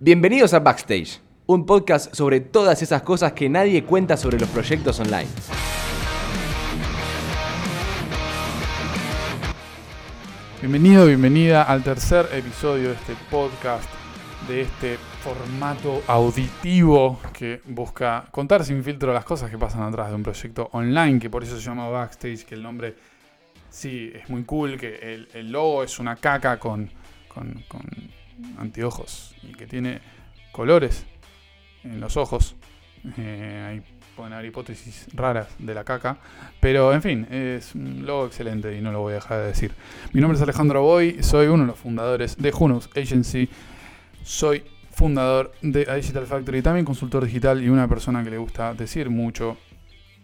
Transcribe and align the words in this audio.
Bienvenidos 0.00 0.54
a 0.54 0.60
Backstage, 0.60 1.20
un 1.46 1.66
podcast 1.66 2.14
sobre 2.14 2.38
todas 2.38 2.82
esas 2.82 3.02
cosas 3.02 3.32
que 3.32 3.48
nadie 3.48 3.82
cuenta 3.82 4.16
sobre 4.16 4.38
los 4.38 4.48
proyectos 4.50 5.00
online. 5.00 5.26
Bienvenido, 10.60 11.04
bienvenida 11.04 11.64
al 11.64 11.82
tercer 11.82 12.28
episodio 12.32 12.90
de 12.90 12.94
este 12.94 13.16
podcast, 13.28 13.90
de 14.46 14.60
este 14.60 14.98
formato 15.24 16.00
auditivo 16.06 17.18
que 17.32 17.60
busca 17.66 18.26
contar 18.30 18.64
sin 18.64 18.84
filtro 18.84 19.12
las 19.12 19.24
cosas 19.24 19.50
que 19.50 19.58
pasan 19.58 19.82
atrás 19.82 20.10
de 20.10 20.14
un 20.14 20.22
proyecto 20.22 20.68
online, 20.74 21.18
que 21.18 21.28
por 21.28 21.42
eso 21.42 21.56
se 21.56 21.62
llama 21.62 21.88
Backstage, 21.88 22.44
que 22.44 22.54
el 22.54 22.62
nombre 22.62 22.94
sí 23.68 24.12
es 24.14 24.30
muy 24.30 24.44
cool, 24.44 24.78
que 24.78 24.94
el, 24.94 25.28
el 25.34 25.50
logo 25.50 25.82
es 25.82 25.98
una 25.98 26.14
caca 26.14 26.56
con, 26.60 26.88
con, 27.26 27.64
con 27.66 27.82
anteojos 28.58 29.34
y 29.42 29.52
que 29.52 29.66
tiene 29.66 30.00
colores 30.52 31.04
en 31.84 32.00
los 32.00 32.16
ojos. 32.16 32.56
Eh, 33.16 33.66
ahí 33.68 33.82
pueden 34.16 34.32
haber 34.32 34.46
hipótesis 34.46 35.06
raras 35.12 35.48
de 35.58 35.74
la 35.74 35.84
caca. 35.84 36.18
Pero 36.60 36.92
en 36.92 37.02
fin, 37.02 37.26
es 37.30 37.74
un 37.74 38.04
logo 38.04 38.26
excelente 38.26 38.76
y 38.76 38.80
no 38.80 38.90
lo 38.92 39.00
voy 39.00 39.12
a 39.12 39.16
dejar 39.16 39.40
de 39.40 39.46
decir. 39.46 39.72
Mi 40.12 40.20
nombre 40.20 40.36
es 40.36 40.42
Alejandro 40.42 40.82
Boy, 40.82 41.22
soy 41.22 41.46
uno 41.46 41.62
de 41.62 41.68
los 41.68 41.78
fundadores 41.78 42.36
de 42.36 42.50
Junos 42.50 42.90
Agency. 42.96 43.48
Soy 44.22 44.64
fundador 44.90 45.52
de 45.62 45.84
Digital 45.84 46.26
Factory, 46.26 46.60
también 46.60 46.84
consultor 46.84 47.24
digital 47.24 47.62
y 47.62 47.68
una 47.68 47.86
persona 47.86 48.24
que 48.24 48.30
le 48.30 48.38
gusta 48.38 48.74
decir 48.74 49.08
mucho 49.08 49.56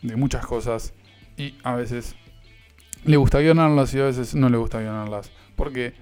de 0.02 0.16
muchas 0.16 0.44
cosas 0.44 0.92
y 1.36 1.55
a 1.62 1.77
veces 1.77 2.16
le 3.05 3.16
gusta 3.16 3.38
guionarlas 3.38 3.94
y 3.94 4.00
a 4.00 4.05
veces 4.05 4.34
no 4.34 4.48
le 4.48 4.56
gusta 4.56 4.80
guionarlas. 4.80 5.30
Porque 5.55 5.94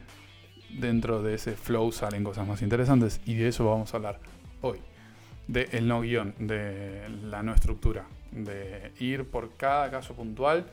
dentro 0.73 1.23
de 1.23 1.35
ese 1.35 1.53
flow 1.53 1.93
salen 1.93 2.25
cosas 2.25 2.47
más 2.47 2.62
interesantes 2.62 3.21
y 3.25 3.35
de 3.35 3.49
eso 3.49 3.67
vamos 3.67 3.93
a 3.93 3.97
hablar 3.97 4.21
hoy. 4.61 4.79
De 5.48 5.69
el 5.73 5.89
no 5.89 6.01
guion, 6.01 6.35
de 6.39 7.09
la 7.25 7.43
no 7.43 7.55
estructura, 7.55 8.06
de 8.31 8.92
ir 8.98 9.25
por 9.25 9.56
cada 9.56 9.91
caso 9.91 10.14
puntual 10.14 10.67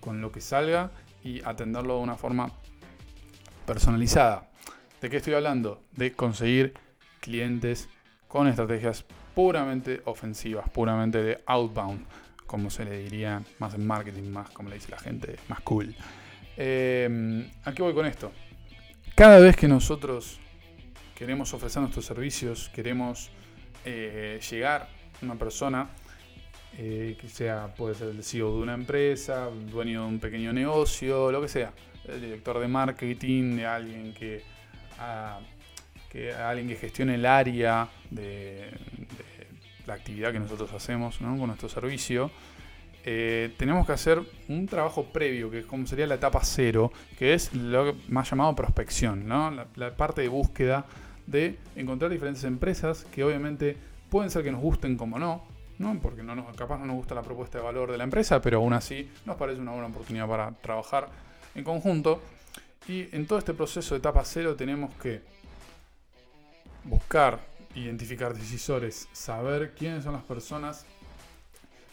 con 0.00 0.20
lo 0.20 0.30
que 0.32 0.40
salga 0.40 0.90
y 1.22 1.42
atenderlo 1.44 1.96
de 1.96 2.02
una 2.02 2.16
forma 2.16 2.50
personalizada. 3.66 4.48
¿De 5.00 5.08
qué 5.08 5.18
estoy 5.18 5.34
hablando? 5.34 5.82
De 5.92 6.12
conseguir 6.12 6.74
clientes 7.20 7.88
con 8.28 8.46
estrategias 8.46 9.04
puramente 9.34 10.02
ofensivas, 10.04 10.68
puramente 10.68 11.22
de 11.22 11.42
outbound, 11.46 12.04
como 12.46 12.68
se 12.70 12.84
le 12.84 12.98
diría 12.98 13.42
más 13.58 13.74
en 13.74 13.86
marketing, 13.86 14.30
más 14.30 14.50
como 14.50 14.68
le 14.68 14.76
dice 14.76 14.90
la 14.90 14.98
gente, 14.98 15.36
más 15.48 15.60
cool. 15.60 15.94
Eh, 16.56 17.48
¿A 17.64 17.72
qué 17.72 17.82
voy 17.82 17.94
con 17.94 18.06
esto? 18.06 18.32
Cada 19.14 19.38
vez 19.38 19.56
que 19.56 19.68
nosotros 19.68 20.38
queremos 21.14 21.52
ofrecer 21.52 21.82
nuestros 21.82 22.04
servicios, 22.06 22.70
queremos 22.74 23.30
eh, 23.84 24.40
llegar 24.50 24.88
a 25.20 25.24
una 25.24 25.36
persona, 25.36 25.90
eh, 26.78 27.16
que 27.20 27.28
sea, 27.28 27.74
puede 27.76 27.94
ser 27.94 28.08
el 28.08 28.24
CEO 28.24 28.56
de 28.56 28.62
una 28.62 28.74
empresa, 28.74 29.50
dueño 29.70 30.02
de 30.02 30.08
un 30.08 30.18
pequeño 30.18 30.52
negocio, 30.52 31.30
lo 31.30 31.42
que 31.42 31.48
sea, 31.48 31.72
el 32.08 32.20
director 32.20 32.58
de 32.58 32.68
marketing, 32.68 33.56
de 33.56 33.66
alguien 33.66 34.14
que, 34.14 34.42
que 36.10 36.32
alguien 36.32 36.68
que 36.68 36.76
gestione 36.76 37.16
el 37.16 37.26
área 37.26 37.88
de, 38.10 38.70
la 39.86 39.94
actividad 39.94 40.32
que 40.32 40.38
nosotros 40.38 40.72
hacemos 40.72 41.18
con 41.18 41.46
nuestro 41.46 41.68
servicio. 41.68 42.30
Eh, 43.04 43.54
tenemos 43.56 43.86
que 43.86 43.92
hacer 43.92 44.20
un 44.48 44.66
trabajo 44.66 45.04
previo, 45.04 45.50
que 45.50 45.60
es 45.60 45.66
como 45.66 45.86
sería 45.86 46.06
la 46.06 46.16
etapa 46.16 46.40
cero, 46.42 46.92
que 47.18 47.32
es 47.32 47.54
lo 47.54 47.94
más 48.08 48.28
llamado 48.30 48.54
prospección, 48.54 49.26
¿no? 49.26 49.50
la, 49.50 49.96
parte 49.96 50.20
de 50.20 50.28
búsqueda 50.28 50.84
de 51.26 51.58
encontrar 51.76 52.10
diferentes 52.10 52.44
empresas 52.44 53.04
que 53.04 53.24
obviamente 53.24 53.76
pueden 54.10 54.30
ser 54.30 54.42
que 54.42 54.52
nos 54.52 54.60
gusten 54.60 54.96
como 54.98 55.18
no, 55.18 55.44
¿no? 55.78 55.98
porque 56.00 56.22
no 56.22 56.34
nos, 56.34 56.54
capaz 56.56 56.78
no 56.78 56.86
nos 56.86 56.96
gusta 56.96 57.14
la 57.14 57.22
propuesta 57.22 57.58
de 57.58 57.64
valor 57.64 57.90
de 57.90 57.96
la 57.96 58.04
empresa, 58.04 58.42
pero 58.42 58.58
aún 58.58 58.74
así 58.74 59.10
nos 59.24 59.36
parece 59.36 59.60
una 59.60 59.72
buena 59.72 59.86
oportunidad 59.86 60.28
para 60.28 60.50
trabajar 60.52 61.08
en 61.54 61.64
conjunto. 61.64 62.20
Y 62.86 63.14
en 63.14 63.26
todo 63.26 63.38
este 63.38 63.54
proceso 63.54 63.94
de 63.94 63.98
etapa 63.98 64.24
cero 64.24 64.56
tenemos 64.56 64.94
que 64.96 65.22
buscar, 66.84 67.40
identificar 67.74 68.34
decisores, 68.34 69.08
saber 69.12 69.74
quiénes 69.74 70.04
son 70.04 70.14
las 70.14 70.22
personas 70.22 70.84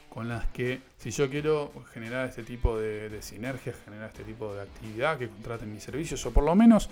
con 0.09 0.27
las 0.27 0.47
que 0.47 0.81
si 0.97 1.11
yo 1.11 1.29
quiero 1.29 1.71
generar 1.93 2.27
este 2.27 2.43
tipo 2.43 2.77
de, 2.77 3.21
sinergias, 3.21 3.75
generar 3.85 4.09
este 4.09 4.23
tipo 4.23 4.53
de 4.53 4.61
actividad, 4.61 5.17
que 5.17 5.27
contraten 5.27 5.71
mis 5.71 5.83
servicios, 5.83 6.25
o 6.25 6.31
por 6.31 6.43
lo 6.43 6.55
menos 6.55 6.89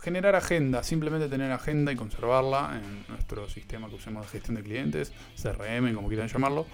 generar 0.00 0.34
agenda, 0.36 0.82
simplemente 0.82 1.28
tener 1.28 1.50
agenda 1.52 1.92
y 1.92 1.96
conservarla 1.96 2.80
en 2.80 3.04
nuestro 3.08 3.48
sistema 3.48 3.88
que 3.88 3.96
usemos 3.96 4.24
de 4.26 4.28
gestión 4.30 4.56
de 4.56 4.62
clientes, 4.62 5.12
CRM, 5.40 5.94
como 5.94 6.08
quieran 6.08 6.28
llamarlo, 6.28 6.66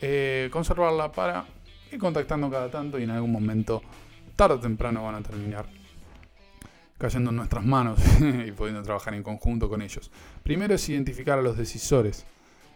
eh, 0.00 0.48
conservarla 0.52 1.12
para 1.12 1.44
ir 1.92 1.98
contactando 1.98 2.50
cada 2.50 2.70
tanto 2.70 2.98
y 2.98 3.04
en 3.04 3.10
algún 3.10 3.32
momento, 3.32 3.82
tarde 4.36 4.54
o 4.54 4.60
temprano, 4.60 5.04
van 5.04 5.16
a 5.16 5.22
terminar 5.22 5.66
cayendo 7.00 7.30
en 7.30 7.36
nuestras 7.36 7.64
manos 7.64 7.98
y 8.46 8.52
pudiendo 8.52 8.82
trabajar 8.82 9.14
en 9.14 9.22
conjunto 9.22 9.68
con 9.68 9.80
ellos. 9.80 10.10
Primero 10.42 10.74
es 10.74 10.88
identificar 10.88 11.38
a 11.38 11.42
los 11.42 11.56
decisores, 11.56 12.26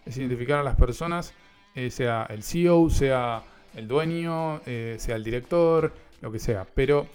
es 0.06 0.16
identificar 0.16 0.61
a 0.61 0.62
las 0.62 0.76
personas 0.76 1.34
eh, 1.75 1.91
sea 1.91 2.27
el 2.31 2.43
CEO, 2.43 2.89
sea 2.91 3.43
el 3.75 3.89
dueño, 3.89 4.61
eh, 4.67 4.97
sea 4.99 5.17
el 5.17 5.25
director, 5.25 5.93
lo 6.21 6.31
que 6.31 6.39
sea. 6.39 6.67
Pero 6.75 7.09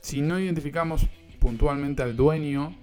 si 0.00 0.20
no 0.20 0.38
identificamos 0.38 1.06
puntualmente 1.38 2.02
al 2.02 2.16
dueño, 2.16 2.74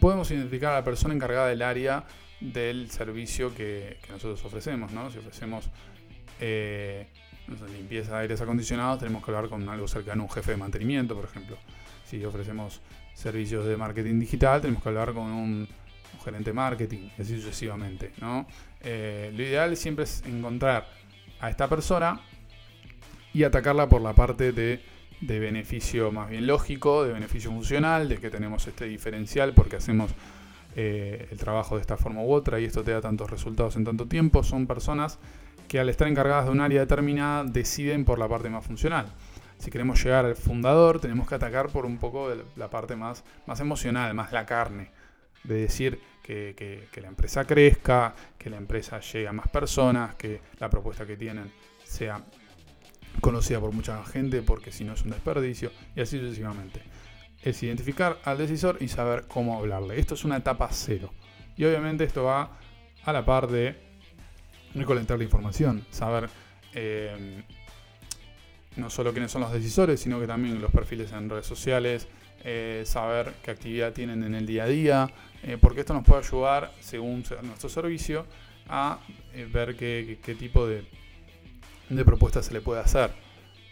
podemos 0.00 0.30
identificar 0.30 0.72
a 0.72 0.76
la 0.76 0.84
persona 0.84 1.14
encargada 1.14 1.48
del 1.48 1.62
área 1.62 2.04
del 2.40 2.90
servicio 2.90 3.54
que, 3.54 3.98
nosotros 4.10 4.44
ofrecemos. 4.44 4.92
Si 5.12 5.18
ofrecemos 5.18 5.70
eh, 6.40 7.08
limpieza 7.72 8.12
de 8.12 8.22
aires 8.22 8.40
acondicionados, 8.40 9.00
tenemos 9.00 9.24
que 9.24 9.30
hablar 9.30 9.48
con 9.48 9.68
algo 9.68 9.88
cercano 9.88 10.22
a 10.22 10.26
un 10.26 10.30
jefe 10.30 10.52
de 10.52 10.56
mantenimiento, 10.56 11.14
por 11.14 11.24
ejemplo. 11.24 11.56
Si 12.04 12.24
ofrecemos 12.24 12.80
servicios 13.14 13.66
de 13.66 13.76
marketing 13.76 14.20
digital, 14.20 14.60
tenemos 14.60 14.82
que 14.82 14.88
hablar 14.88 15.12
con 15.12 15.26
un 15.32 15.68
gerente 16.24 16.50
de 16.50 16.54
marketing, 16.54 17.08
así 17.18 17.36
sucesivamente. 17.36 18.12
¿no? 18.20 18.46
Eh, 18.80 19.32
lo 19.34 19.42
ideal 19.42 19.76
siempre 19.76 20.04
es 20.04 20.22
encontrar 20.26 20.86
a 21.40 21.50
esta 21.50 21.68
persona 21.68 22.20
y 23.32 23.44
atacarla 23.44 23.88
por 23.88 24.02
la 24.02 24.12
parte 24.12 24.52
de, 24.52 24.80
beneficio 25.20 26.12
más 26.12 26.30
bien 26.30 26.46
lógico, 26.46 27.04
de 27.04 27.12
beneficio 27.12 27.50
funcional, 27.50 28.08
de 28.08 28.18
que 28.18 28.30
tenemos 28.30 28.66
este 28.66 28.86
diferencial 28.86 29.52
porque 29.52 29.76
hacemos 29.76 30.10
eh, 30.76 31.28
el 31.30 31.38
trabajo 31.38 31.74
de 31.76 31.80
esta 31.80 31.96
forma 31.96 32.22
u 32.22 32.32
otra 32.32 32.60
y 32.60 32.64
esto 32.64 32.84
te 32.84 32.92
da 32.92 33.00
tantos 33.00 33.30
resultados 33.30 33.76
en 33.76 33.84
tanto 33.84 34.06
tiempo. 34.06 34.42
Son 34.42 34.66
personas 34.66 35.18
que 35.66 35.80
al 35.80 35.88
estar 35.88 36.08
encargadas 36.08 36.46
de 36.46 36.52
un 36.52 36.60
área 36.60 36.80
determinada 36.80 37.44
deciden 37.44 38.04
por 38.04 38.18
la 38.18 38.28
parte 38.28 38.48
más 38.48 38.64
funcional. 38.64 39.06
Si 39.58 39.72
queremos 39.72 40.02
llegar 40.02 40.24
al 40.24 40.36
fundador, 40.36 41.00
tenemos 41.00 41.28
que 41.28 41.34
atacar 41.34 41.68
por 41.68 41.84
un 41.84 41.98
poco 41.98 42.30
de 42.30 42.44
la 42.54 42.70
parte 42.70 42.94
más, 42.94 43.24
más 43.46 43.58
emocional, 43.58 44.14
más 44.14 44.32
la 44.32 44.46
carne 44.46 44.90
de 45.44 45.54
decir 45.54 46.00
que, 46.22 46.88
la 47.00 47.08
empresa 47.08 47.44
crezca, 47.44 48.14
que 48.36 48.50
la 48.50 48.58
empresa 48.58 49.00
llegue 49.00 49.28
a 49.28 49.32
más 49.32 49.48
personas, 49.48 50.14
que 50.16 50.40
la 50.58 50.68
propuesta 50.68 51.06
que 51.06 51.16
tienen 51.16 51.50
sea 51.84 52.22
conocida 53.20 53.60
por 53.60 53.72
mucha 53.72 54.04
gente, 54.04 54.42
porque 54.42 54.70
si 54.70 54.84
no 54.84 54.92
es 54.92 55.02
un 55.02 55.10
desperdicio, 55.10 55.72
y 55.96 56.00
así 56.00 56.18
sucesivamente. 56.18 56.82
Es 57.42 57.62
identificar 57.62 58.18
al 58.24 58.36
decisor 58.36 58.76
y 58.80 58.88
saber 58.88 59.24
cómo 59.26 59.56
hablarle. 59.56 59.98
Esto 59.98 60.14
es 60.14 60.24
una 60.24 60.36
etapa 60.36 60.68
cero. 60.70 61.12
Y 61.56 61.64
obviamente 61.64 62.04
esto 62.04 62.24
va 62.24 62.58
a 63.04 63.12
la 63.12 63.24
par 63.24 63.48
de 63.48 63.76
recolectar 64.74 65.16
la 65.16 65.24
información, 65.24 65.86
saber 65.90 66.28
eh, 66.74 67.42
no 68.76 68.90
solo 68.90 69.12
quiénes 69.12 69.32
son 69.32 69.42
los 69.42 69.52
decisores, 69.52 70.00
sino 70.00 70.20
que 70.20 70.26
también 70.26 70.60
los 70.60 70.70
perfiles 70.70 71.12
en 71.12 71.30
redes 71.30 71.46
sociales, 71.46 72.06
eh, 72.44 72.82
saber 72.86 73.34
qué 73.42 73.50
actividad 73.50 73.92
tienen 73.92 74.22
en 74.22 74.34
el 74.34 74.46
día 74.46 74.64
a 74.64 74.66
día, 74.66 75.10
eh, 75.42 75.58
porque 75.60 75.80
esto 75.80 75.94
nos 75.94 76.04
puede 76.04 76.24
ayudar, 76.24 76.72
según 76.80 77.24
nuestro 77.42 77.68
servicio, 77.68 78.26
a 78.68 78.98
eh, 79.32 79.48
ver 79.50 79.76
qué, 79.76 80.36
tipo 80.38 80.66
de, 80.66 80.84
de 81.88 82.04
propuestas 82.04 82.46
se 82.46 82.54
le 82.54 82.60
puede 82.60 82.80
hacer. 82.80 83.10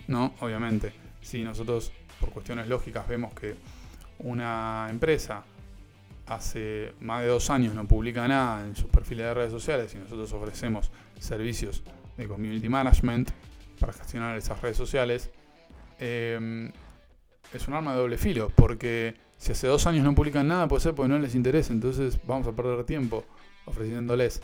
¿no? 0.09 0.35
Obviamente, 0.41 0.93
si 1.21 1.43
nosotros 1.43 1.93
por 2.21 2.31
cuestiones 2.31 2.69
lógicas 2.69 3.07
vemos 3.07 3.35
que 3.35 3.57
una 4.19 4.89
empresa 4.91 5.45
hace 6.27 6.95
más 7.01 7.23
de 7.23 7.29
dos 7.29 7.51
años 7.51 7.75
no 7.75 7.87
publica 7.87 8.27
nada 8.27 8.65
en 8.65 8.75
sus 8.75 8.87
perfiles 8.87 9.27
de 9.27 9.35
redes 9.35 9.53
sociales 9.53 9.95
y 9.95 9.99
nosotros 9.99 10.33
ofrecemos 10.33 10.91
servicios 11.21 11.83
de 12.17 12.27
community 12.27 12.69
management 12.69 13.31
para 13.79 13.93
gestionar 13.93 14.37
esas 14.37 14.61
redes 14.61 14.77
sociales, 14.77 15.31
es 17.53 17.69
un 17.69 17.75
arma 17.75 17.93
de 17.93 17.99
doble 17.99 18.19
filo, 18.19 18.51
porque 18.55 19.15
si 19.39 19.53
hace 19.53 19.67
dos 19.67 19.87
años 19.87 20.05
no 20.05 20.15
publican 20.15 20.49
nada, 20.49 20.69
puede 20.69 20.83
ser 20.83 20.95
porque 20.95 21.09
no 21.09 21.19
les 21.19 21.35
interesa, 21.35 21.73
entonces 21.73 22.19
vamos 22.27 22.47
a 22.47 22.53
perder 22.53 22.85
tiempo 22.85 23.25
ofreciéndoles. 23.67 24.43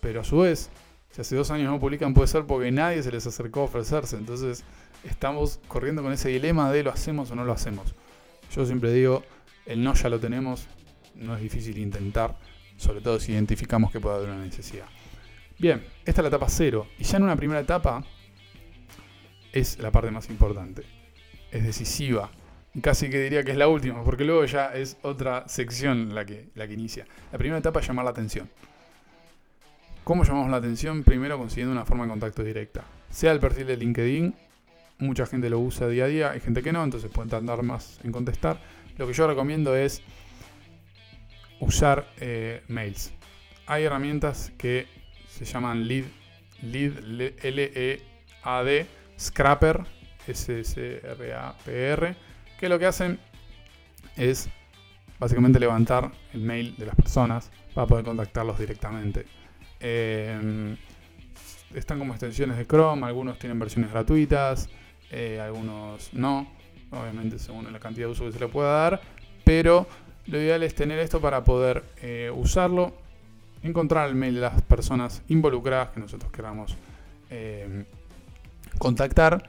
Pero 0.00 0.20
a 0.20 0.24
su 0.24 0.38
vez, 0.38 0.70
si 1.10 1.20
hace 1.20 1.36
dos 1.36 1.50
años 1.50 1.70
no 1.70 1.80
publican, 1.80 2.14
puede 2.14 2.28
ser 2.28 2.46
porque 2.46 2.70
nadie 2.70 3.02
se 3.02 3.10
les 3.10 3.26
acercó 3.26 3.60
a 3.60 3.64
ofrecerse, 3.64 4.16
entonces 4.16 4.64
estamos 5.04 5.60
corriendo 5.68 6.02
con 6.02 6.12
ese 6.12 6.28
dilema 6.28 6.70
de 6.72 6.82
lo 6.82 6.90
hacemos 6.90 7.30
o 7.30 7.34
no 7.34 7.44
lo 7.44 7.52
hacemos. 7.52 7.94
Yo 8.54 8.64
siempre 8.66 8.92
digo, 8.92 9.22
el 9.66 9.82
no 9.82 9.94
ya 9.94 10.08
lo 10.08 10.18
tenemos, 10.18 10.66
no 11.14 11.36
es 11.36 11.42
difícil 11.42 11.78
intentar, 11.78 12.38
sobre 12.76 13.00
todo 13.00 13.20
si 13.20 13.32
identificamos 13.32 13.92
que 13.92 14.00
puede 14.00 14.16
haber 14.16 14.30
una 14.30 14.44
necesidad. 14.44 14.86
Bien, 15.58 15.84
esta 16.06 16.22
es 16.22 16.24
la 16.24 16.28
etapa 16.28 16.48
cero. 16.48 16.86
Y 16.98 17.04
ya 17.04 17.18
en 17.18 17.24
una 17.24 17.36
primera 17.36 17.60
etapa 17.60 18.02
es 19.52 19.78
la 19.78 19.90
parte 19.90 20.10
más 20.10 20.30
importante. 20.30 20.99
Es 21.50 21.64
decisiva. 21.64 22.30
Casi 22.82 23.10
que 23.10 23.20
diría 23.20 23.42
que 23.42 23.50
es 23.50 23.56
la 23.56 23.66
última, 23.66 24.04
porque 24.04 24.24
luego 24.24 24.44
ya 24.44 24.66
es 24.66 24.96
otra 25.02 25.48
sección 25.48 26.14
la 26.14 26.24
que, 26.24 26.50
la 26.54 26.68
que 26.68 26.74
inicia. 26.74 27.04
La 27.32 27.38
primera 27.38 27.58
etapa 27.58 27.80
es 27.80 27.88
llamar 27.88 28.04
la 28.04 28.12
atención. 28.12 28.48
¿Cómo 30.04 30.24
llamamos 30.24 30.50
la 30.50 30.58
atención? 30.58 31.02
Primero 31.02 31.36
consiguiendo 31.36 31.72
una 31.72 31.84
forma 31.84 32.04
de 32.04 32.10
contacto 32.10 32.44
directa. 32.44 32.84
Sea 33.10 33.32
el 33.32 33.40
perfil 33.40 33.66
de 33.66 33.76
LinkedIn, 33.76 34.34
mucha 34.98 35.26
gente 35.26 35.50
lo 35.50 35.58
usa 35.58 35.88
día 35.88 36.04
a 36.04 36.08
día, 36.08 36.30
hay 36.30 36.40
gente 36.40 36.62
que 36.62 36.72
no, 36.72 36.84
entonces 36.84 37.10
pueden 37.10 37.28
tardar 37.28 37.62
más 37.62 37.98
en 38.04 38.12
contestar. 38.12 38.60
Lo 38.96 39.06
que 39.06 39.12
yo 39.12 39.26
recomiendo 39.26 39.74
es 39.74 40.02
usar 41.58 42.06
eh, 42.18 42.62
mails. 42.68 43.12
Hay 43.66 43.84
herramientas 43.84 44.52
que 44.58 44.86
se 45.28 45.44
llaman 45.44 45.86
Lead, 45.86 46.04
Lead 46.62 47.34
L-E-A-D, 47.42 48.86
Scrapper, 49.18 49.84
S-C-R-A-P-R, 50.26 52.16
que 52.58 52.68
lo 52.68 52.78
que 52.78 52.86
hacen 52.86 53.18
es 54.16 54.48
básicamente 55.18 55.60
levantar 55.60 56.10
el 56.32 56.40
mail 56.40 56.74
de 56.76 56.86
las 56.86 56.94
personas 56.94 57.50
para 57.74 57.86
poder 57.86 58.04
contactarlos 58.04 58.58
directamente. 58.58 59.26
Em, 59.78 60.76
están 61.74 61.98
como 61.98 62.12
extensiones 62.12 62.56
de 62.56 62.66
Chrome, 62.66 63.06
algunos 63.06 63.38
tienen 63.38 63.58
versiones 63.58 63.90
gratuitas, 63.90 64.68
eh, 65.10 65.40
algunos 65.40 66.12
no, 66.12 66.50
obviamente 66.90 67.38
según 67.38 67.70
la 67.72 67.78
cantidad 67.78 68.06
de 68.06 68.12
uso 68.12 68.24
que 68.24 68.32
se 68.32 68.40
le 68.40 68.48
pueda 68.48 68.72
dar, 68.72 69.00
pero 69.44 69.86
lo 70.26 70.38
ideal 70.38 70.62
es 70.62 70.74
tener 70.74 70.98
esto 70.98 71.20
para 71.20 71.44
poder 71.44 71.84
eh, 72.02 72.30
usarlo, 72.34 72.92
encontrar 73.62 74.08
el 74.08 74.14
mail 74.14 74.34
de 74.34 74.40
las 74.40 74.62
personas 74.62 75.22
involucradas 75.28 75.90
que 75.90 76.00
nosotros 76.00 76.32
queramos 76.32 76.76
em, 77.28 77.84
contactar 78.78 79.46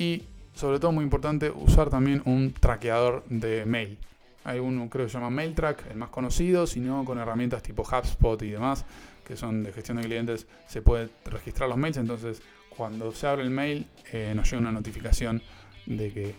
y 0.00 0.24
sobre 0.54 0.80
todo 0.80 0.92
muy 0.92 1.04
importante 1.04 1.50
usar 1.50 1.90
también 1.90 2.22
un 2.24 2.52
traqueador 2.52 3.24
de 3.28 3.64
mail. 3.66 3.98
Hay 4.42 4.58
uno 4.58 4.88
creo 4.88 5.06
que 5.06 5.12
se 5.12 5.18
llama 5.18 5.30
MailTrack, 5.30 5.90
el 5.90 5.96
más 5.96 6.08
conocido, 6.08 6.66
sino 6.66 7.04
con 7.04 7.18
herramientas 7.18 7.62
tipo 7.62 7.82
HubSpot 7.82 8.40
y 8.42 8.50
demás 8.50 8.84
que 9.30 9.36
son 9.36 9.62
de 9.62 9.72
gestión 9.72 9.98
de 9.98 10.02
clientes, 10.02 10.48
se 10.66 10.82
puede 10.82 11.08
registrar 11.24 11.68
los 11.68 11.78
mails. 11.78 11.98
Entonces, 11.98 12.42
cuando 12.68 13.12
se 13.12 13.28
abre 13.28 13.44
el 13.44 13.50
mail, 13.50 13.86
eh, 14.12 14.32
nos 14.34 14.50
llega 14.50 14.60
una 14.60 14.72
notificación 14.72 15.40
de 15.86 16.12
que, 16.12 16.34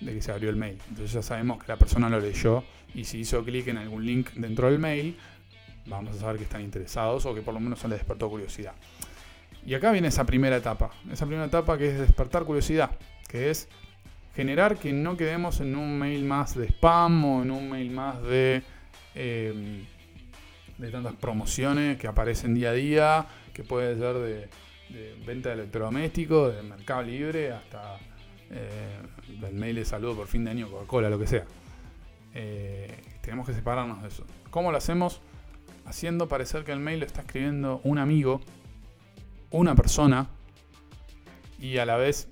de 0.00 0.14
que 0.14 0.22
se 0.22 0.30
abrió 0.30 0.50
el 0.50 0.54
mail. 0.54 0.78
Entonces 0.88 1.12
ya 1.12 1.22
sabemos 1.22 1.60
que 1.60 1.66
la 1.66 1.76
persona 1.76 2.08
lo 2.08 2.20
leyó 2.20 2.62
y 2.94 3.02
si 3.02 3.18
hizo 3.18 3.42
clic 3.42 3.66
en 3.66 3.78
algún 3.78 4.06
link 4.06 4.30
dentro 4.34 4.70
del 4.70 4.78
mail, 4.78 5.16
vamos 5.86 6.14
a 6.14 6.20
saber 6.20 6.36
que 6.36 6.44
están 6.44 6.60
interesados 6.60 7.26
o 7.26 7.34
que 7.34 7.42
por 7.42 7.52
lo 7.52 7.58
menos 7.58 7.80
se 7.80 7.88
les 7.88 7.98
despertó 7.98 8.30
curiosidad. 8.30 8.74
Y 9.66 9.74
acá 9.74 9.90
viene 9.90 10.08
esa 10.08 10.24
primera 10.24 10.56
etapa, 10.56 10.92
esa 11.12 11.26
primera 11.26 11.46
etapa 11.46 11.76
que 11.76 11.88
es 11.88 11.98
despertar 11.98 12.44
curiosidad, 12.44 12.92
que 13.28 13.50
es 13.50 13.68
generar 14.34 14.76
que 14.76 14.92
no 14.92 15.16
quedemos 15.16 15.60
en 15.60 15.76
un 15.76 15.98
mail 15.98 16.24
más 16.24 16.54
de 16.54 16.68
spam 16.68 17.24
o 17.24 17.42
en 17.42 17.50
un 17.50 17.70
mail 17.70 17.90
más 17.90 18.22
de... 18.22 18.62
Eh, 19.14 19.84
de 20.78 20.90
tantas 20.90 21.14
promociones 21.14 21.98
que 21.98 22.06
aparecen 22.06 22.54
día 22.54 22.70
a 22.70 22.72
día, 22.72 23.26
que 23.52 23.64
puede 23.64 23.96
ser 23.96 24.14
de, 24.16 24.48
venta 25.26 25.50
de 25.50 25.56
electrodomésticos, 25.56 26.54
de 26.54 26.62
Mercado 26.62 27.02
Libre, 27.02 27.52
hasta 27.52 27.98
eh, 28.50 28.98
del 29.40 29.54
mail 29.54 29.76
de 29.76 29.84
saludo 29.84 30.16
por 30.16 30.26
fin 30.26 30.44
de 30.44 30.50
año, 30.50 30.70
Coca-Cola, 30.70 31.10
lo 31.10 31.18
que 31.18 31.26
sea. 31.26 31.44
Eh, 32.34 32.94
tenemos 33.22 33.46
que 33.46 33.54
separarnos 33.54 34.02
de 34.02 34.08
eso. 34.08 34.24
¿Cómo 34.50 34.70
lo 34.70 34.78
hacemos? 34.78 35.20
Haciendo 35.86 36.28
parecer 36.28 36.64
que 36.64 36.72
el 36.72 36.80
mail 36.80 37.00
lo 37.00 37.06
está 37.06 37.22
escribiendo 37.22 37.80
un 37.84 37.98
amigo, 37.98 38.42
una 39.50 39.74
persona, 39.74 40.28
y 41.58 41.78
a 41.78 41.86
la 41.86 41.96
vez 41.96 42.28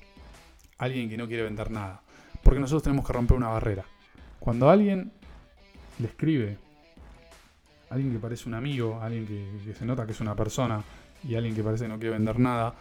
alguien 0.78 1.08
que 1.08 1.16
no 1.16 1.26
quiere 1.26 1.43
vender 1.43 1.70
nada. 1.70 2.02
Porque 2.43 2.61
nosotros 2.61 2.82
tenemos 2.82 3.06
que 3.06 3.12
romper 3.12 3.37
una 3.37 3.49
barrera. 3.49 3.84
Cuando 4.38 4.69
alguien 4.69 5.12
le 5.99 6.08
escribe 6.08 6.58
alguien 7.90 8.12
que 8.12 8.19
parece 8.19 8.49
un 8.49 8.55
amigo, 8.55 9.00
alguien 9.00 9.26
que, 9.26 9.75
se 9.75 9.84
nota 9.84 10.05
que 10.05 10.12
es 10.12 10.20
una 10.20 10.34
persona 10.34 10.82
y 11.26 11.37
alguien 11.37 11.55
que 11.55 11.62
parece 11.62 11.84
que 11.84 11.88
no 11.88 11.99
quiere 11.99 12.14
vender 12.14 12.38
nada, 12.38 12.75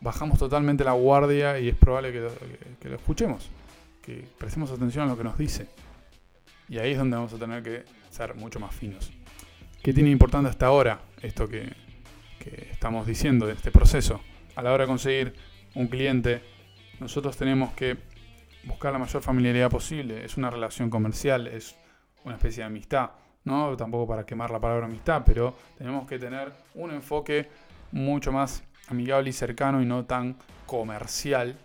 bajamos 0.00 0.38
totalmente 0.38 0.84
la 0.84 0.92
guardia 0.92 1.58
y 1.58 1.68
es 1.68 1.76
probable 1.76 2.12
que 2.12 2.88
lo, 2.88 2.96
escuchemos, 2.96 3.50
que 4.00 4.26
prestemos 4.38 4.70
atención 4.70 5.04
a 5.04 5.08
lo 5.08 5.18
que 5.18 5.24
nos 5.24 5.36
dice. 5.36 5.66
Y 6.68 6.78
ahí 6.78 6.92
es 6.92 6.98
donde 6.98 7.16
vamos 7.16 7.32
a 7.32 7.38
tener 7.38 7.62
que 7.62 7.84
ser 8.10 8.34
mucho 8.36 8.60
más 8.60 8.74
finos. 8.74 9.10
¿Qué 9.82 9.92
tiene 9.92 10.10
importante 10.10 10.48
hasta 10.48 10.66
ahora 10.66 11.00
esto 11.20 11.46
que, 11.48 11.70
que 12.44 12.68
estamos 12.70 13.06
diciendo 13.06 13.46
de 13.46 13.54
este 13.54 13.70
proceso? 13.70 14.20
A 14.54 14.62
la 14.62 14.72
hora 14.72 14.84
de 14.84 14.88
conseguir 14.88 15.34
un 15.74 15.88
cliente, 15.88 16.42
nosotros 17.00 17.36
tenemos 17.36 17.72
que 17.72 17.96
buscar 18.64 18.92
la 18.92 18.98
mayor 18.98 19.22
familiaridad 19.22 19.70
posible. 19.70 20.24
Es 20.24 20.36
una 20.36 20.50
relación 20.50 20.90
comercial, 20.90 21.46
es 21.46 21.74
una 22.24 22.36
especie 22.36 22.62
de 22.62 22.66
amistad. 22.66 23.10
¿no? 23.44 23.76
Tampoco 23.76 24.06
para 24.06 24.24
quemar 24.24 24.50
la 24.50 24.60
palabra 24.60 24.86
amistad, 24.86 25.22
pero 25.24 25.54
tenemos 25.76 26.06
que 26.06 26.18
tener 26.18 26.52
un 26.74 26.90
enfoque 26.90 27.48
mucho 27.92 28.32
más 28.32 28.62
amigable 28.88 29.30
y 29.30 29.32
cercano 29.32 29.82
y 29.82 29.86
no 29.86 30.04
tan 30.04 30.36
comercial, 30.66 31.56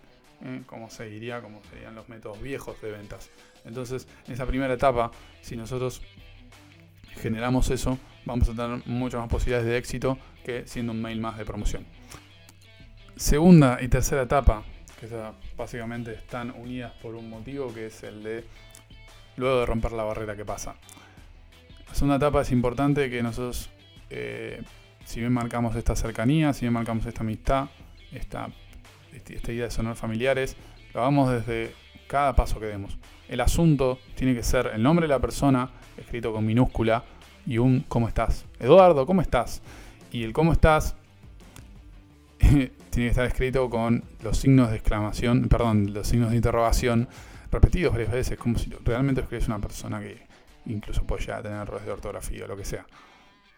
¿eh? 0.44 0.62
como 0.66 0.90
se 0.90 1.04
diría, 1.04 1.40
como 1.40 1.62
serían 1.64 1.94
los 1.94 2.08
métodos 2.08 2.40
viejos 2.40 2.80
de 2.82 2.90
ventas. 2.92 3.30
Entonces, 3.64 4.06
en 4.26 4.34
esa 4.34 4.46
primera 4.46 4.72
etapa, 4.72 5.10
si 5.42 5.56
nosotros 5.56 6.02
generamos 7.20 7.70
eso, 7.70 7.98
vamos 8.24 8.48
a 8.48 8.52
tener 8.52 8.82
muchas 8.86 9.20
más 9.20 9.28
posibilidades 9.28 9.66
de 9.66 9.76
éxito 9.76 10.18
que 10.44 10.66
siendo 10.66 10.92
un 10.92 11.00
mail 11.00 11.20
más 11.20 11.38
de 11.38 11.44
promoción. 11.44 11.84
Segunda 13.16 13.78
y 13.80 13.88
tercera 13.88 14.22
etapa, 14.22 14.62
que 14.98 15.08
básicamente 15.56 16.14
están 16.14 16.52
unidas 16.52 16.92
por 17.02 17.14
un 17.14 17.28
motivo 17.28 17.72
que 17.72 17.86
es 17.86 18.02
el 18.02 18.22
de 18.22 18.44
luego 19.36 19.60
de 19.60 19.66
romper 19.66 19.92
la 19.92 20.04
barrera 20.04 20.36
que 20.36 20.44
pasa. 20.44 20.74
La 21.88 21.94
segunda 21.94 22.16
etapa 22.16 22.42
es 22.42 22.52
importante 22.52 23.10
que 23.10 23.22
nosotros, 23.22 23.70
eh, 24.10 24.62
si 25.04 25.20
bien 25.20 25.32
marcamos 25.32 25.74
esta 25.76 25.96
cercanía, 25.96 26.52
si 26.52 26.62
bien 26.62 26.72
marcamos 26.72 27.06
esta 27.06 27.22
amistad, 27.22 27.68
esta, 28.12 28.48
esta 29.12 29.52
idea 29.52 29.64
de 29.64 29.70
sonar 29.70 29.96
familiares, 29.96 30.56
lo 30.92 31.00
hagamos 31.00 31.30
desde 31.32 31.74
cada 32.06 32.34
paso 32.34 32.58
que 32.60 32.66
demos. 32.66 32.98
El 33.28 33.40
asunto 33.40 33.98
tiene 34.14 34.34
que 34.34 34.42
ser 34.42 34.70
el 34.74 34.82
nombre 34.82 35.06
de 35.06 35.08
la 35.08 35.20
persona, 35.20 35.70
escrito 35.96 36.32
con 36.32 36.44
minúscula, 36.44 37.04
y 37.46 37.58
un 37.58 37.84
¿cómo 37.88 38.08
estás? 38.08 38.44
Eduardo, 38.58 39.06
¿cómo 39.06 39.22
estás? 39.22 39.62
Y 40.10 40.24
el 40.24 40.32
¿cómo 40.32 40.52
estás? 40.52 40.96
tiene 42.40 42.70
que 42.90 43.08
estar 43.08 43.26
escrito 43.26 43.70
con 43.70 44.04
los 44.22 44.38
signos 44.38 44.70
de 44.70 44.76
exclamación, 44.76 45.48
perdón, 45.48 45.92
los 45.92 46.08
signos 46.08 46.30
de 46.30 46.36
interrogación 46.36 47.08
repetidos 47.50 47.92
varias 47.92 48.12
veces, 48.12 48.38
como 48.38 48.58
si 48.58 48.70
realmente 48.84 49.20
escribes 49.20 49.48
una 49.48 49.58
persona 49.58 50.00
que, 50.00 50.26
incluso 50.66 51.04
puede 51.04 51.24
ya 51.24 51.42
tener 51.42 51.58
errores 51.58 51.86
de 51.86 51.92
ortografía 51.92 52.44
o 52.44 52.48
lo 52.48 52.56
que 52.56 52.64
sea. 52.64 52.86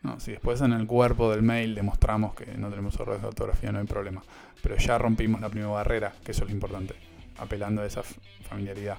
No, 0.02 0.18
si 0.18 0.32
después 0.32 0.60
en 0.60 0.72
el 0.72 0.86
cuerpo 0.86 1.30
del 1.30 1.42
mail 1.42 1.74
demostramos 1.74 2.34
que 2.34 2.46
no 2.56 2.68
tenemos 2.70 2.98
errores 2.98 3.22
de 3.22 3.28
ortografía, 3.28 3.70
no 3.70 3.78
hay 3.78 3.86
problema. 3.86 4.22
Pero 4.60 4.76
ya 4.76 4.98
rompimos 4.98 5.40
la 5.40 5.48
primera 5.48 5.70
barrera, 5.70 6.12
que 6.24 6.32
eso 6.32 6.42
es 6.42 6.50
lo 6.50 6.54
importante, 6.54 6.94
apelando 7.38 7.82
a 7.82 7.86
esa 7.86 8.02
familiaridad. 8.48 8.98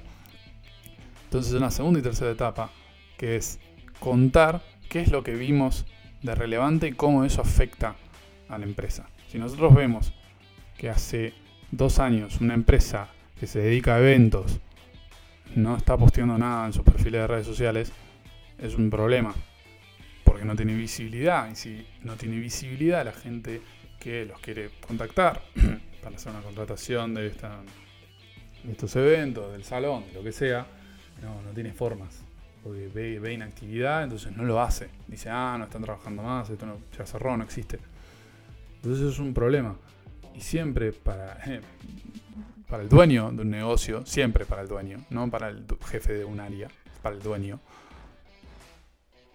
Entonces, 1.26 1.54
una 1.54 1.72
segunda 1.72 2.00
y 2.00 2.04
tercera 2.04 2.32
etapa, 2.32 2.72
que 3.18 3.36
es 3.36 3.60
contar 4.00 4.62
qué 4.90 5.02
es 5.02 5.12
lo 5.12 5.24
que 5.24 5.34
vimos 5.34 5.86
de 6.22 6.36
relevante 6.36 6.88
y 6.88 6.94
cómo 6.94 7.26
eso 7.26 7.42
afecta 7.42 7.96
a 8.50 8.58
la 8.58 8.66
empresa. 8.66 9.08
Si 9.30 9.40
nosotros 9.40 9.74
vemos 9.74 10.14
que 10.78 10.90
hace 10.90 11.34
dos 11.72 12.00
años 12.00 12.40
una 12.40 12.54
empresa 12.54 13.08
que 13.40 13.48
se 13.48 13.60
dedica 13.60 13.96
a 13.96 14.00
eventos 14.00 14.60
no 15.56 15.76
está 15.76 15.98
posteando 15.98 16.38
nada 16.38 16.66
en 16.66 16.74
sus 16.74 16.84
perfiles 16.84 17.22
de 17.22 17.28
redes 17.28 17.48
sociales, 17.48 17.92
es 18.58 18.76
un 18.76 18.90
problema. 18.90 19.34
Porque 20.24 20.46
no 20.46 20.56
tiene 20.56 20.76
visibilidad. 20.76 21.50
Y 21.52 21.56
si 21.56 21.88
no 22.02 22.16
tiene 22.16 22.40
visibilidad, 22.40 23.06
la 23.06 23.12
gente 23.12 23.62
que 24.00 24.26
los 24.26 24.40
quiere 24.40 24.70
contactar 24.88 25.42
para 26.04 26.16
hacer 26.16 26.32
una 26.32 26.42
contratación 26.42 27.14
de, 27.14 27.28
esta, 27.28 27.62
estos 28.70 28.96
eventos, 28.96 29.52
del 29.52 29.64
salón, 29.64 30.06
de 30.08 30.14
lo 30.14 30.24
que 30.24 30.32
sea, 30.32 30.66
no, 31.22 31.42
no 31.42 31.52
tiene 31.52 31.74
formas. 31.74 32.24
Porque 32.64 32.88
ve, 32.88 33.20
ve, 33.20 33.34
inactividad, 33.34 34.04
entonces 34.04 34.36
no 34.36 34.44
lo 34.44 34.62
hace. 34.62 34.90
Dice, 35.08 35.30
ah, 35.30 35.56
no 35.58 35.66
están 35.66 35.82
trabajando 35.84 36.24
más, 36.24 36.50
esto 36.50 36.66
no, 36.66 36.78
ya 36.98 37.06
cerró, 37.06 37.36
no 37.36 37.44
existe. 37.44 37.80
Entonces 38.76 39.14
es 39.14 39.20
un 39.20 39.34
problema. 39.34 39.76
Y 40.34 40.42
siempre 40.42 40.94
para, 40.94 41.38
para 42.70 42.84
el 42.84 42.90
dueño 42.90 43.32
de 43.32 43.42
un 43.42 43.50
negocio, 43.50 44.06
siempre 44.06 44.46
para 44.46 44.62
el 44.62 44.68
dueño, 44.68 45.06
no 45.10 45.30
para 45.30 45.50
el 45.50 45.66
jefe 45.86 46.14
de 46.14 46.26
un 46.26 46.40
área, 46.40 46.70
para 47.02 47.16
el 47.16 47.22
dueño, 47.22 47.60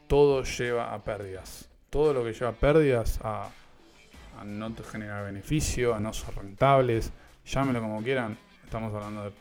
todo 0.09 0.43
lleva 0.43 0.93
a 0.93 1.05
pérdidas. 1.05 1.69
Todo 1.91 2.13
lo 2.13 2.25
que 2.25 2.33
lleva 2.33 2.49
a 2.49 2.55
pérdidas, 2.55 3.21
a, 3.23 3.49
no 4.45 4.73
generar 4.91 5.25
beneficio, 5.25 5.95
a 5.95 6.01
no 6.01 6.13
ser 6.13 6.35
rentables, 6.35 7.13
llámelo 7.45 7.81
como 7.81 8.03
quieran, 8.03 8.37
estamos 8.69 8.95
hablando 8.95 9.25
de 9.25 9.33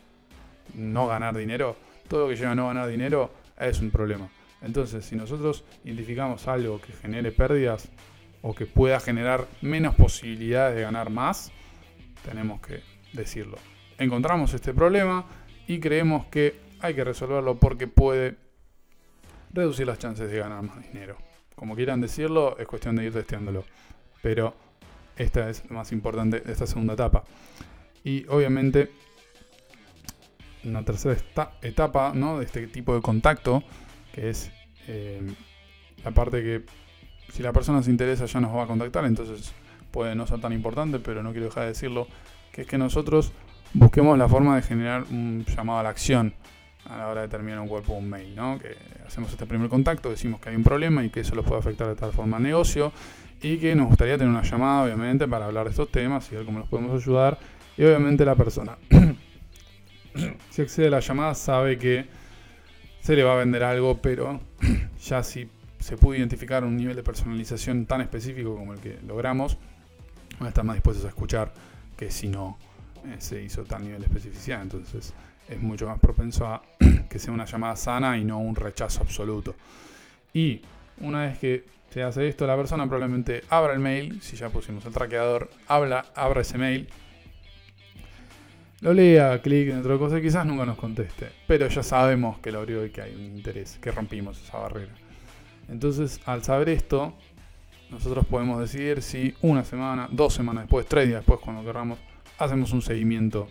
no 0.76 1.06
ganar 1.06 1.36
dinero, 1.36 1.76
todo 2.08 2.24
lo 2.24 2.30
que 2.30 2.38
lleva 2.38 2.52
a 2.52 2.56
no 2.56 2.68
ganar 2.68 2.88
dinero 2.88 3.30
es 3.60 3.82
un 3.82 3.92
problema. 3.92 4.30
Entonces, 4.62 5.04
si 5.04 5.18
nosotros 5.18 5.66
identificamos 5.84 6.48
algo 6.48 6.80
que 6.80 6.94
genere 6.94 7.34
pérdidas 7.34 7.90
o 8.42 8.56
que 8.56 8.66
pueda 8.66 9.02
generar 9.02 9.46
menos 9.62 9.96
posibilidades 9.96 10.78
de 10.78 10.84
ganar 10.84 11.10
más, 11.10 11.52
tenemos 12.24 12.62
que 12.62 12.82
decirlo. 13.12 13.58
Encontramos 13.98 14.54
este 14.54 14.74
problema 14.74 15.26
y 15.68 15.80
creemos 15.82 16.28
que 16.28 16.62
hay 16.80 16.94
que 16.94 17.04
resolverlo 17.04 17.60
porque 17.60 17.88
puede 17.88 18.38
reducir 19.52 19.88
las 19.88 20.00
chances 20.00 20.32
de 20.32 20.38
ganar 20.38 20.64
más 20.64 20.82
dinero. 20.90 21.18
Como 21.54 21.76
quieran 21.76 22.00
decirlo, 22.00 22.58
es 22.58 22.66
cuestión 22.66 22.96
de 22.96 23.06
ir 23.06 23.14
testeándolo. 23.14 23.66
Pero 24.22 24.56
esta 25.18 25.50
es 25.50 25.70
más 25.70 25.92
importante 25.92 26.42
esta 26.46 26.66
segunda 26.66 26.94
etapa. 26.94 27.26
Y 28.06 28.26
obviamente, 28.28 28.90
una 30.68 30.84
tercera 30.84 31.18
etapa 31.62 32.12
¿no? 32.14 32.40
de 32.40 32.46
este 32.46 32.68
tipo 32.68 32.94
de 32.96 33.02
contacto, 33.02 33.64
que 34.14 34.30
es 34.30 34.52
eh, 34.88 35.22
la 36.04 36.12
parte 36.12 36.42
que 36.42 36.64
si 37.32 37.44
la 37.44 37.54
persona 37.54 37.84
se 37.84 37.92
interesa 37.92 38.26
ya 38.26 38.40
nos 38.40 38.56
va 38.56 38.64
a 38.64 38.68
contactar, 38.68 39.06
entonces 39.06 39.54
puede 39.92 40.16
no 40.16 40.28
ser 40.28 40.40
tan 40.40 40.54
importante, 40.54 41.00
pero 41.00 41.24
no 41.24 41.32
quiero 41.32 41.48
dejar 41.48 41.64
de 41.64 41.70
decirlo, 41.70 42.08
que 42.52 42.62
es 42.62 42.68
que 42.68 42.78
nosotros 42.78 43.32
busquemos 43.74 44.18
la 44.18 44.28
forma 44.28 44.56
de 44.56 44.62
generar 44.62 45.04
un 45.10 45.46
llamado 45.46 45.80
a 45.80 45.84
la 45.84 45.90
acción 45.90 46.34
a 46.90 46.98
la 46.98 47.08
hora 47.10 47.22
de 47.22 47.28
terminar 47.28 47.60
un 47.60 47.68
cuerpo 47.68 47.94
un 47.94 48.10
mail, 48.10 48.36
¿no? 48.36 48.58
Que 48.60 48.78
hacemos 49.06 49.32
este 49.32 49.46
primer 49.46 49.70
contacto, 49.70 50.10
decimos 50.10 50.40
que 50.40 50.50
hay 50.50 50.56
un 50.56 50.64
problema 50.64 51.04
y 51.04 51.10
que 51.10 51.22
eso 51.22 51.36
lo 51.36 51.44
puede 51.44 51.60
afectar 51.60 51.88
de 51.88 51.96
tal 51.96 52.12
forma 52.12 52.38
al 52.38 52.44
negocio 52.44 52.92
y 53.42 53.58
que 53.58 53.76
nos 53.76 53.88
gustaría 53.88 54.18
tener 54.18 54.32
una 54.32 54.44
llamada, 54.44 54.84
obviamente, 54.84 55.28
para 55.28 55.46
hablar 55.46 55.66
de 55.66 55.72
estos 55.72 55.92
temas 55.92 56.32
y 56.32 56.36
ver 56.36 56.46
cómo 56.46 56.60
nos 56.60 56.68
podemos 56.68 57.02
ayudar. 57.02 57.38
Y 57.78 57.84
obviamente 57.84 58.26
la 58.26 58.36
persona, 58.36 58.78
si 60.50 60.62
accede 60.62 60.88
a 60.88 60.92
la 60.92 61.00
llamada, 61.00 61.36
sabe 61.36 61.78
que 61.78 62.06
se 63.02 63.16
le 63.16 63.24
va 63.24 63.34
a 63.34 63.38
vender 63.38 63.64
algo, 63.64 64.02
pero 64.02 64.40
ya 65.04 65.24
si 65.24 65.50
se 65.80 65.98
pudo 65.98 66.16
identificar 66.16 66.64
un 66.64 66.76
nivel 66.76 66.96
de 66.96 67.04
personalización 67.04 67.86
tan 67.86 68.02
específico 68.02 68.56
como 68.56 68.74
el 68.74 68.80
que 68.80 69.00
logramos, 69.08 69.58
van 70.40 70.48
a 70.48 70.50
estar 70.50 70.64
más 70.64 70.76
dispuestos 70.76 71.06
a 71.06 71.10
escuchar 71.10 71.54
que 71.96 72.12
si 72.12 72.28
no 72.28 72.58
eh, 73.06 73.16
se 73.20 73.42
hizo 73.42 73.64
tal 73.64 73.84
nivel 73.84 74.00
de 74.00 74.08
especificidad. 74.08 74.62
Entonces, 74.62 75.14
es 75.48 75.62
mucho 75.62 75.88
más 75.88 76.00
propenso 76.00 76.46
a 76.46 76.62
que 77.10 77.20
sea 77.20 77.34
una 77.34 77.46
llamada 77.46 77.76
sana 77.76 78.18
y 78.18 78.26
no 78.26 78.40
un 78.40 78.56
rechazo 78.56 79.02
absoluto. 79.02 79.56
Y 80.34 80.62
una 81.00 81.28
vez 81.28 81.40
que 81.40 81.66
se 81.90 82.04
hace 82.04 82.28
esto, 82.28 82.46
la 82.46 82.58
persona 82.58 82.86
probablemente 82.86 83.44
abra 83.50 83.74
el 83.74 83.80
mail, 83.80 84.22
si 84.22 84.36
ya 84.36 84.50
pusimos 84.50 84.86
el 84.86 84.94
traqueador, 84.94 85.50
habla, 85.68 86.06
abra 86.16 86.42
ese 86.42 86.58
mail, 86.58 86.90
lo 88.82 88.94
lea, 88.94 89.42
clic 89.42 89.70
dentro 89.70 89.94
de 89.94 90.00
cosas, 90.00 90.22
quizás 90.22 90.46
nunca 90.46 90.66
nos 90.66 90.78
conteste, 90.78 91.30
pero 91.48 91.68
ya 91.68 91.82
sabemos 91.82 92.40
que 92.40 92.52
lo 92.52 92.60
abrió 92.60 92.86
y 92.86 92.92
que 92.92 93.02
hay 93.02 93.16
un 93.16 93.24
interés, 93.24 93.80
que 93.82 93.92
rompimos 93.92 94.42
esa 94.42 94.60
barrera. 94.60 94.92
Entonces, 95.68 96.22
al 96.26 96.44
saber 96.44 96.70
esto, 96.70 97.14
nosotros 97.90 98.26
podemos 98.28 98.60
decidir 98.60 99.02
si 99.02 99.34
una 99.42 99.64
semana, 99.64 100.08
dos 100.12 100.34
semanas 100.34 100.66
después, 100.66 100.86
tres 100.86 101.08
días 101.08 101.20
después, 101.22 101.40
cuando 101.40 101.64
queramos, 101.64 101.98
hacemos 102.38 102.72
un 102.72 102.82
seguimiento 102.82 103.48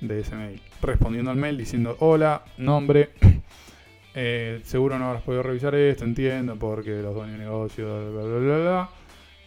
de 0.00 0.20
ese 0.20 0.36
mail. 0.36 0.60
Respondiendo 0.82 1.30
al 1.30 1.36
mail 1.38 1.56
diciendo, 1.56 1.96
hola, 2.00 2.44
nombre, 2.58 3.10
eh, 4.14 4.60
seguro 4.64 4.98
no 4.98 5.06
habrás 5.06 5.22
podido 5.22 5.42
revisar 5.42 5.74
esto, 5.74 6.04
entiendo, 6.04 6.56
porque 6.56 6.90
los 7.00 7.14
dueños 7.14 7.38
de 7.38 7.44
negocio, 7.44 8.12
bla, 8.12 8.22
bla, 8.22 8.38
bla, 8.38 8.58
bla. 8.58 8.90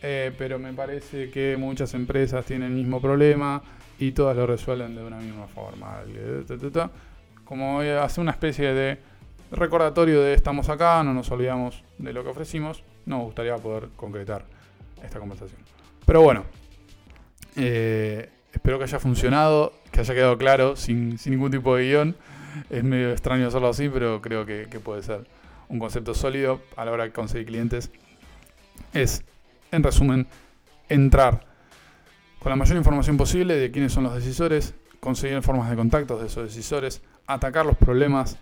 Eh, 0.02 0.32
pero 0.38 0.60
me 0.60 0.74
parece 0.74 1.30
que 1.30 1.56
muchas 1.58 1.94
empresas 1.94 2.46
tienen 2.46 2.72
el 2.72 2.78
mismo 2.78 3.02
problema 3.02 3.62
y 4.00 4.12
todas 4.12 4.36
lo 4.36 4.46
resuelven 4.46 4.96
de 4.96 5.04
una 5.04 5.18
misma 5.18 5.48
forma. 5.48 6.02
Como 7.44 7.80
hace 7.82 8.22
una 8.22 8.32
especie 8.32 8.74
de 8.74 8.98
recordatorio 9.52 10.22
de 10.22 10.34
estamos 10.34 10.70
acá, 10.70 11.04
no 11.04 11.14
nos 11.14 11.32
olvidamos 11.32 11.84
de 11.98 12.14
lo 12.14 12.24
que 12.24 12.30
ofrecimos, 12.30 12.84
nos 13.06 13.24
gustaría 13.24 13.56
poder 13.56 13.90
concretar 13.96 14.46
esta 15.04 15.20
conversación. 15.20 15.62
Pero 16.06 16.22
bueno, 16.22 16.44
eh, 17.56 18.30
espero 18.54 18.78
que 18.78 18.86
haya 18.86 19.00
funcionado, 19.00 19.74
que 19.92 20.02
haya 20.02 20.14
quedado 20.14 20.38
claro, 20.38 20.76
sin, 20.76 21.18
ningún 21.26 21.52
tipo 21.52 21.76
de 21.76 21.84
guion. 21.86 22.16
Es 22.70 22.84
medio 22.84 23.12
extraño 23.12 23.48
hacerlo 23.48 23.70
así, 23.70 23.90
pero 23.90 24.22
creo 24.22 24.46
que, 24.46 24.66
puede 24.84 25.04
ser 25.04 25.28
un 25.70 25.80
concepto 25.80 26.14
sólido 26.14 26.62
a 26.76 26.86
la 26.86 26.92
hora 26.92 27.04
de 27.04 27.12
conseguir 27.12 27.48
clientes. 27.48 27.92
Es, 28.94 29.24
en 29.72 29.84
resumen, 29.84 30.28
entrar 30.90 31.46
con 32.40 32.50
la 32.50 32.56
mayor 32.56 32.78
información 32.78 33.18
posible 33.18 33.56
de 33.56 33.72
quiénes 33.72 33.94
son 33.94 34.04
los 34.04 34.16
decisores, 34.16 34.76
conseguir 35.00 35.42
formas 35.42 35.70
de 35.70 35.76
contactos 35.76 36.22
de 36.22 36.28
esos 36.28 36.44
decisores, 36.44 37.02
atacar 37.26 37.66
los 37.66 37.78
problemas 37.78 38.38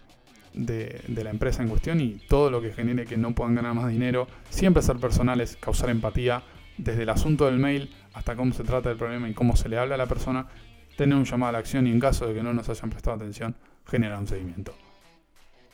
de, 0.54 1.02
de, 1.08 1.24
la 1.24 1.32
empresa 1.32 1.62
en 1.62 1.70
cuestión 1.70 2.00
y 2.00 2.22
todo 2.30 2.50
lo 2.50 2.62
que 2.62 2.72
genere 2.72 3.06
que 3.06 3.18
no 3.18 3.36
puedan 3.36 3.56
ganar 3.56 3.74
más 3.74 3.90
dinero, 3.90 4.28
siempre 4.50 4.82
ser 4.82 4.98
personales, 4.98 5.58
causar 5.60 5.90
empatía, 5.90 6.44
desde 6.78 7.04
el 7.04 7.10
asunto 7.10 7.46
del 7.46 7.58
mail 7.58 7.94
hasta 8.14 8.36
cómo 8.36 8.54
se 8.54 8.64
trata 8.64 8.92
el 8.92 8.98
problema 8.98 9.30
y 9.30 9.34
cómo 9.34 9.56
se 9.56 9.70
le 9.70 9.78
habla 9.78 9.96
a 9.96 9.98
la 9.98 10.08
persona, 10.08 10.48
tener 10.96 11.18
un 11.18 11.26
llamado 11.26 11.50
a 11.50 11.52
la 11.54 11.58
acción 11.60 11.88
y 11.88 11.92
en 11.92 12.00
caso 12.00 12.28
de 12.28 12.34
que 12.34 12.44
no 12.44 12.54
nos 12.54 12.70
hayan 12.70 12.90
prestado 12.90 13.18
atención, 13.18 13.56
generar 13.86 14.20
un 14.20 14.28
seguimiento. 14.28 14.74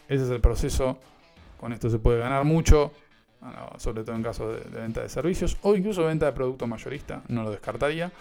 Ese 0.07 0.25
es 0.25 0.29
el 0.29 0.41
proceso. 0.41 0.99
Con 1.57 1.73
esto 1.73 1.89
se 1.89 1.99
puede 1.99 2.19
ganar 2.19 2.43
mucho, 2.43 2.91
sobre 3.77 4.03
todo 4.03 4.15
en 4.15 4.23
caso 4.23 4.51
de, 4.51 4.61
venta 4.69 5.01
de 5.01 5.09
servicios 5.09 5.57
o 5.61 5.75
incluso 5.75 6.05
venta 6.05 6.27
de 6.27 6.31
producto 6.31 6.67
mayorista, 6.67 7.23
no 7.27 7.43
lo 7.43 7.51
descartaría, 7.51 8.11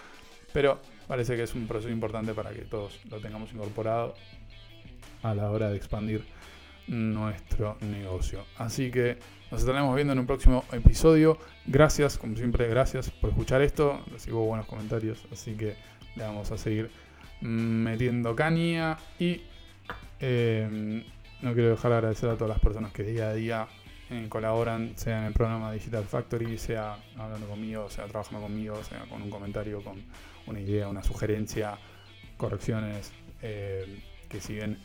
pero 0.53 0.79
parece 1.07 1.35
que 1.35 1.43
es 1.43 1.53
un 1.53 1.67
proceso 1.67 1.91
importante 1.91 2.33
para 2.33 2.51
que 2.51 2.61
todos 2.61 2.99
lo 3.09 3.19
tengamos 3.19 3.53
incorporado 3.53 4.15
a 5.23 5.35
la 5.35 5.51
hora 5.51 5.69
de 5.69 5.77
expandir 5.77 6.25
nuestro 6.87 7.77
negocio. 7.81 8.45
Así 8.57 8.91
que 8.91 9.17
nos 9.51 9.61
estaremos 9.61 9.95
viendo 9.95 10.13
en 10.13 10.19
un 10.19 10.25
próximo 10.25 10.65
episodio. 10.71 11.37
Gracias, 11.65 12.17
como 12.17 12.35
siempre, 12.35 12.67
gracias 12.67 13.09
por 13.11 13.29
escuchar 13.29 13.61
esto. 13.61 14.01
Recibo 14.11 14.45
buenos 14.45 14.65
comentarios, 14.65 15.25
así 15.31 15.53
que 15.53 15.75
le 16.15 16.23
vamos 16.23 16.51
a 16.51 16.57
seguir 16.57 16.89
metiendo 17.41 18.35
caña. 18.35 18.97
Y 19.19 19.41
eh, 20.19 21.03
no 21.41 21.53
quiero 21.53 21.69
dejar 21.69 21.91
de 21.91 21.97
agradecer 21.97 22.29
a 22.29 22.35
todas 22.35 22.49
las 22.49 22.59
personas 22.59 22.91
que 22.91 23.03
día 23.03 23.29
a 23.29 23.33
día 23.33 23.67
eh, 24.11 24.27
colaboran, 24.27 24.91
sea 24.97 25.19
en 25.19 25.25
el 25.25 25.33
programa 25.33 25.71
Digital 25.71 26.03
Factory, 26.03 26.57
sea 26.57 26.97
hablando 27.17 27.47
conmigo, 27.47 27.89
sea 27.89 28.05
trabajando 28.05 28.41
conmigo, 28.41 28.83
sea 28.83 29.05
con 29.09 29.21
un 29.21 29.29
comentario, 29.29 29.81
con 29.81 30.03
una 30.47 30.59
idea, 30.59 30.89
una 30.89 31.01
sugerencia, 31.01 31.77
correcciones, 32.35 33.13
eh, 33.41 34.01
que 34.27 34.41
siguen 34.41 34.79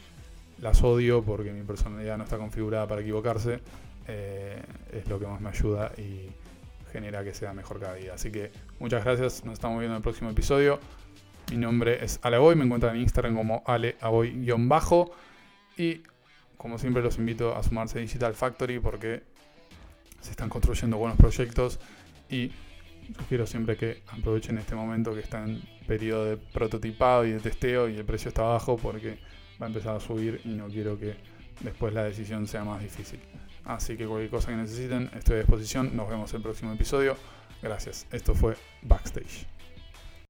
las 0.58 0.82
odio 0.82 1.22
porque 1.22 1.52
mi 1.52 1.62
personalidad 1.64 2.16
no 2.16 2.24
está 2.24 2.38
configurada 2.38 2.86
para 2.86 3.00
equivocarse, 3.00 3.60
eh, 4.06 4.62
es 4.92 5.08
lo 5.08 5.18
que 5.18 5.26
más 5.26 5.40
me 5.40 5.48
ayuda 5.48 5.92
y 5.98 6.28
genera 6.92 7.24
que 7.24 7.34
sea 7.34 7.52
mejor 7.52 7.80
cada 7.80 7.94
día. 7.94 8.14
Así 8.14 8.30
que 8.30 8.52
muchas 8.78 9.04
gracias, 9.04 9.44
nos 9.44 9.54
estamos 9.54 9.78
viendo 9.80 9.94
en 9.94 9.96
el 9.96 10.02
próximo 10.02 10.30
episodio. 10.30 10.78
Mi 11.50 11.56
nombre 11.56 12.04
es 12.04 12.20
Aleaboy, 12.22 12.54
me 12.54 12.64
encuentran 12.64 12.94
en 12.96 13.02
Instagram 13.02 13.34
como 13.34 13.62
aleaboy-bajo 13.66 15.10
y 15.76 16.02
como 16.56 16.78
siempre 16.78 17.02
los 17.02 17.18
invito 17.18 17.54
a 17.56 17.62
sumarse 17.62 17.98
a 17.98 18.02
Digital 18.02 18.34
Factory 18.34 18.78
porque 18.78 19.22
se 20.20 20.30
están 20.30 20.48
construyendo 20.48 20.96
buenos 20.96 21.18
proyectos 21.18 21.78
y 22.28 22.50
quiero 23.28 23.46
siempre 23.46 23.76
que 23.76 24.02
aprovechen 24.08 24.58
este 24.58 24.74
momento 24.74 25.14
que 25.14 25.20
está 25.20 25.44
en 25.44 25.62
periodo 25.86 26.24
de 26.24 26.36
prototipado 26.36 27.24
y 27.24 27.32
de 27.32 27.40
testeo 27.40 27.88
y 27.88 27.96
el 27.96 28.04
precio 28.04 28.28
está 28.28 28.42
bajo 28.42 28.76
porque 28.76 29.18
va 29.60 29.66
a 29.66 29.68
empezar 29.68 29.96
a 29.96 30.00
subir 30.00 30.40
y 30.44 30.48
no 30.50 30.66
quiero 30.68 30.98
que 30.98 31.16
después 31.60 31.92
la 31.94 32.04
decisión 32.04 32.46
sea 32.46 32.64
más 32.64 32.82
difícil. 32.82 33.20
Así 33.64 33.96
que 33.96 34.06
cualquier 34.06 34.30
cosa 34.30 34.48
que 34.48 34.56
necesiten, 34.56 35.10
estoy 35.16 35.36
a 35.36 35.38
disposición. 35.38 35.96
Nos 35.96 36.08
vemos 36.08 36.30
en 36.30 36.36
el 36.36 36.42
próximo 36.42 36.72
episodio. 36.72 37.16
Gracias. 37.62 38.06
Esto 38.12 38.34
fue 38.34 38.54
Backstage. 38.82 39.55